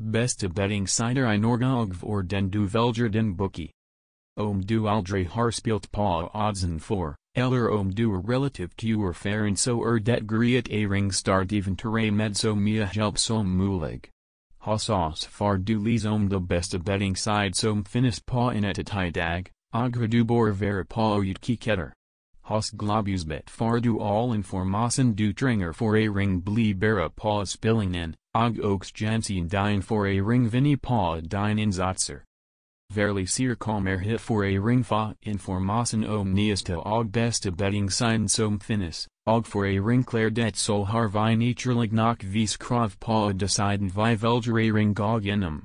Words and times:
Beste 0.00 0.48
betting 0.48 0.88
cider 0.88 1.24
Inorgog 1.24 1.94
voor 1.94 2.22
den 2.22 2.50
duvelger 2.50 3.08
den 3.08 3.34
boekie. 3.34 3.70
Om 4.36 4.60
du 4.62 4.88
aldre 4.88 5.24
har 5.24 5.52
spilt 5.52 5.92
pa 5.92 6.28
oddsen 6.34 6.80
for, 6.80 7.14
eller 7.36 7.70
om 7.70 7.92
du 7.92 8.12
er 8.12 8.20
relative 8.20 8.74
to 8.76 9.00
er 9.06 9.12
faren 9.12 9.56
so 9.56 9.84
er 9.84 10.00
det 10.00 10.26
griet 10.26 10.68
a 10.68 10.84
even 11.52 11.76
terre 11.76 12.10
med 12.10 12.36
so 12.36 12.56
mia 12.56 12.86
help 12.86 13.18
som 13.18 13.46
mulig. 13.46 14.10
Hosas 14.58 15.26
far 15.26 15.58
du 15.58 15.78
lees 15.78 16.04
om 16.04 16.28
de 16.28 16.40
beste 16.40 16.80
betting 16.80 17.14
side 17.14 17.54
som 17.54 17.84
finis 17.84 18.18
pa 18.18 18.50
in 18.50 18.64
et 18.64 18.84
dag, 19.14 19.48
agre 19.72 20.08
du 20.08 20.24
bor 20.24 20.50
vera 20.50 20.84
pa 20.84 21.18
ut 21.18 21.40
Hos 22.44 22.70
globus 22.70 23.24
bet 23.26 23.48
far 23.48 23.80
du 23.80 23.98
all 23.98 24.34
informasen 24.34 25.14
du 25.16 25.32
tringer 25.32 25.74
for 25.74 25.96
a 25.96 26.08
ring 26.08 26.40
blee 26.40 26.74
bera 26.74 27.08
pa 27.08 27.44
spilling 27.44 27.94
in, 27.94 28.14
og 28.34 28.58
oaks 28.60 28.92
jansen 28.92 29.48
dine 29.48 29.80
for 29.80 30.06
a 30.06 30.20
ring 30.20 30.46
vinny 30.46 30.76
pa 30.76 31.20
dine 31.20 31.58
in 31.58 31.70
zotzer. 31.70 32.20
Verily 32.90 33.24
seer 33.24 33.56
er 33.88 33.98
hit 33.98 34.20
for 34.20 34.44
a 34.44 34.58
ring 34.58 34.82
fa 34.82 35.14
informasen 35.24 36.04
om 36.06 36.34
neesta 36.34 36.76
og 36.84 37.12
beste 37.12 37.50
betting 37.50 37.88
sign 37.88 38.28
som 38.28 38.58
finis, 38.58 39.08
og 39.26 39.46
for 39.46 39.64
a 39.64 39.78
ring 39.78 40.04
clair 40.04 40.28
det 40.28 40.54
sol 40.54 40.84
har 40.84 41.08
vi 41.08 41.34
naturlig 41.34 41.92
nok 41.92 42.22
vis 42.22 42.58
krav 42.58 43.00
pa 43.00 43.32
deciden 43.32 43.88
vi 43.88 44.14
velger 44.14 44.58
a 44.58 44.70
ring 44.70 44.92
gog 44.92 45.24
inum. 45.24 45.64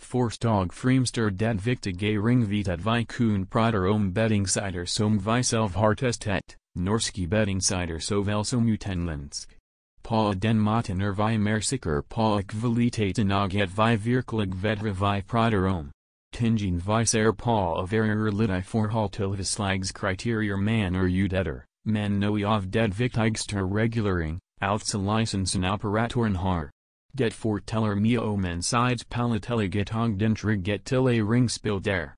Forst 0.00 0.44
og 0.44 0.72
fremster 0.72 1.30
dat 1.30 1.66
viktige 1.66 2.18
ring 2.18 2.42
at 2.68 2.84
vi 2.84 3.04
kun 3.04 3.46
prater 3.46 3.86
om 3.86 4.12
betting 4.12 4.48
cider 4.48 4.86
som 4.86 5.18
vi 5.18 5.42
selv 5.42 5.76
har 5.76 5.94
testet, 5.94 6.56
norski 6.74 7.26
betting 7.26 7.62
cider 7.62 8.22
vel 8.24 8.44
som 8.44 8.66
utenlandsk. 8.66 9.56
Pa 10.02 10.32
den 10.32 10.58
maten 10.58 11.00
er 11.00 11.12
vi 11.12 11.36
mer 11.36 11.60
sikker 11.60 12.02
pa 12.02 12.40
kvaliteten 12.42 13.30
og 13.30 13.54
et 13.54 13.76
vi 13.76 13.96
virkelig 13.96 14.62
vedre 14.62 14.94
vi 14.94 15.22
prater 15.22 15.66
om. 15.66 15.90
Tingen 16.32 16.80
vice 16.80 17.14
er 17.14 17.32
pa 17.32 17.74
of 17.74 17.92
error 17.92 18.30
lidi 18.30 18.62
for 18.62 19.08
til 19.08 19.44
slags 19.44 19.92
kriterier 19.92 20.56
man 20.56 20.96
er 20.96 21.08
udetter, 21.24 21.64
man 21.84 22.18
noi 22.18 22.44
av 22.44 22.70
det 22.70 22.98
viktigster 22.98 23.66
regulering, 23.66 24.40
outsa 24.62 24.98
licensen 24.98 25.64
operatoren 25.64 26.36
har. 26.36 26.70
Det 27.16 27.32
forteller 27.32 27.94
mia 27.94 28.20
om 28.20 28.44
en 28.44 28.62
sides 28.62 29.04
palatelig 29.04 29.94
og 29.94 30.20
den 30.20 30.36
get 30.62 30.84
til 30.84 31.08
a 31.08 31.22
ringspil 31.22 31.84
der. 31.84 32.14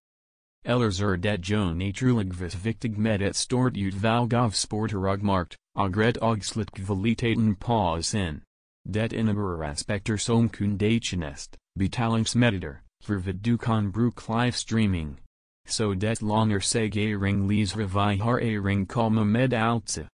Ellers 0.64 1.00
er 1.00 1.16
det 1.16 1.50
jo 1.50 1.72
naturligvis 1.74 2.64
viktig 2.64 2.98
med 2.98 3.22
et 3.22 3.36
stort 3.36 3.76
utvalg 3.76 4.34
av 4.34 4.50
sporter 4.50 5.08
og 5.08 5.24
markt, 5.24 5.56
og 5.74 6.44
slit 6.44 6.72
kvaliteten 6.72 7.56
på 7.56 8.02
sin. 8.02 8.42
Det 8.84 9.12
innebærer 9.12 9.70
aspekter 9.70 10.16
som 10.16 10.48
kundatjenest, 10.48 11.56
betalingsmeditor, 11.78 12.76
for 13.02 13.18
du 13.32 13.56
kan 13.56 13.92
bruk 13.92 14.28
live 14.28 14.52
streaming. 14.52 15.18
So 15.66 15.94
det 15.94 16.22
longer 16.22 16.60
seg 16.60 16.96
a 16.96 17.14
ring 17.14 17.48
lees 17.48 17.76
revi 17.76 18.18
har 18.18 18.38
a 18.40 18.58
ring 18.58 18.86
kalma 18.86 19.24
med 19.24 19.52
altse. 19.52 20.08